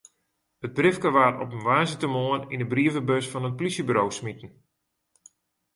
[0.65, 4.51] It briefke waard op in woansdeitemoarn yn de brievebus fan it polysjeburo smiten.